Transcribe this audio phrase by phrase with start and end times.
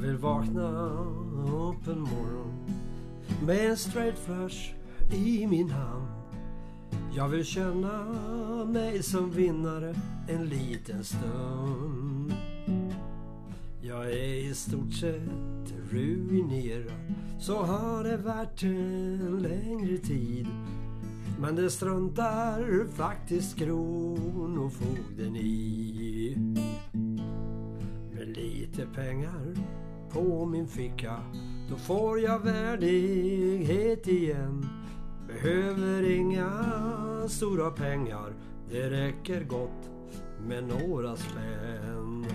[0.00, 0.88] Jag vill vakna
[1.70, 2.64] upp en morgon
[3.46, 4.74] med en straight flush
[5.12, 6.06] i min hand.
[7.16, 8.04] Jag vill känna
[8.64, 9.94] mig som vinnare
[10.28, 12.32] en liten stund.
[13.82, 20.46] Jag är i stort sett ruinerad, så har det varit en längre tid.
[21.40, 26.36] Men det struntar faktiskt kronofogden i.
[28.12, 29.54] Med lite pengar
[30.12, 31.16] på min ficka
[31.70, 34.68] då får jag värdighet igen.
[35.26, 36.50] Behöver inga
[37.28, 38.32] stora pengar,
[38.70, 39.90] det räcker gott
[40.46, 42.26] med några spänn.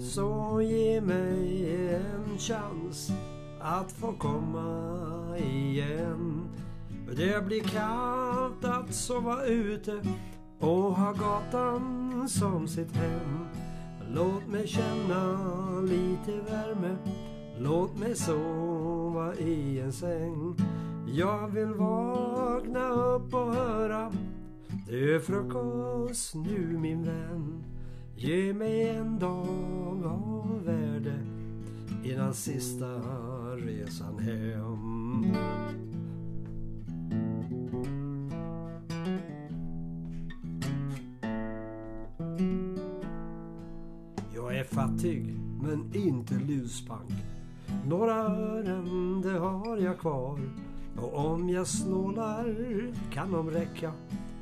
[0.00, 3.10] Så ge mig en chans
[3.60, 6.48] att få komma igen.
[7.16, 10.02] Det blir kallt att sova ute
[10.60, 13.46] och ha gatan som sitt hem.
[14.14, 15.38] Låt mig känna
[15.80, 16.96] lite värme.
[17.58, 20.54] Låt mig sova i en säng.
[21.06, 24.12] Jag vill vakna upp och höra
[24.88, 27.64] det är frukost nu min vän.
[28.16, 31.18] Ge mig en dag av värde
[32.04, 32.86] innan sista
[33.56, 35.24] resan hem.
[44.74, 47.12] Fattig men inte luspank.
[47.86, 50.40] Några ören det har jag kvar.
[50.96, 52.56] Och om jag snålar
[53.12, 53.92] kan de räcka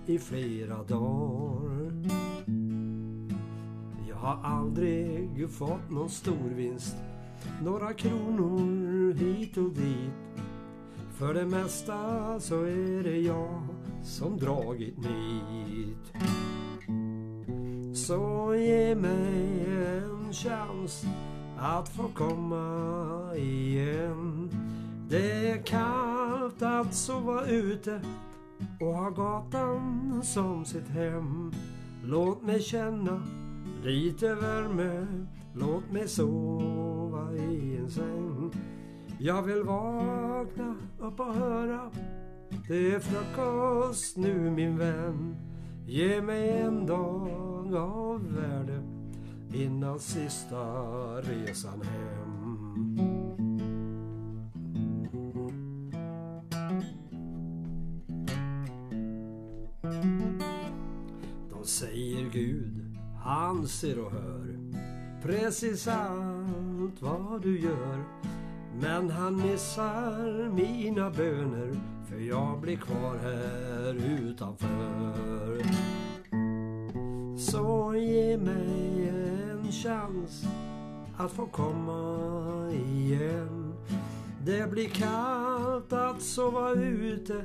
[0.06, 1.92] i flera dagar.
[4.08, 6.97] Jag har aldrig fått någon stor vinst.
[7.62, 10.44] Några kronor hit och dit.
[11.10, 13.62] För det mesta så är det jag
[14.03, 16.12] som dragit nit.
[17.97, 19.72] Så ge mig
[20.32, 21.04] en chans
[21.59, 24.50] att få komma igen.
[25.09, 28.00] Det är kallt att sova ute
[28.81, 31.53] och ha gatan som sitt hem.
[32.04, 33.22] Låt mig känna
[33.84, 35.06] lite värme,
[35.54, 38.50] låt mig sova i en säng.
[39.19, 41.91] Jag vill vakna upp och höra
[42.69, 45.37] det är frukost nu min vän.
[45.87, 49.02] Ge mig en dag av värde
[49.55, 50.65] innan sista
[51.21, 52.23] resan hem.
[61.51, 64.59] De säger Gud, han ser och hör
[65.23, 68.05] precis allt vad du gör.
[68.81, 71.73] Men han missar mina böner
[72.07, 75.63] för jag blir kvar här utanför.
[77.37, 78.22] Så ge
[79.72, 80.44] chans
[81.16, 83.75] att få komma igen.
[84.44, 87.44] Det blir kallt att sova ute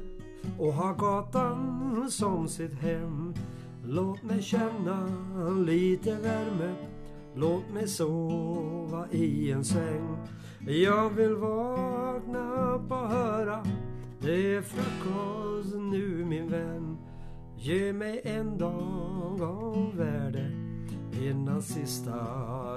[0.59, 3.33] och ha gatan som sitt hem.
[3.85, 5.07] Låt mig känna
[5.65, 6.73] lite värme.
[7.35, 10.17] Låt mig sova i en säng.
[10.67, 13.63] Jag vill vakna upp och höra
[14.21, 16.97] det är frukost nu min vän.
[17.57, 20.56] Ge mig en dag av värde
[21.23, 22.13] innan sista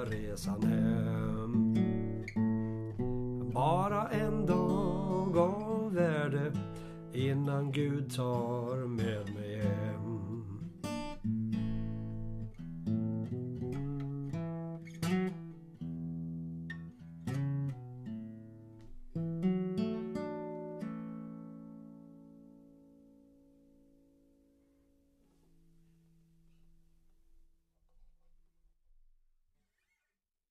[0.04, 1.74] resan hem.
[3.54, 6.52] Bara en dag av värde
[7.12, 9.99] innan Gud tar med mig hem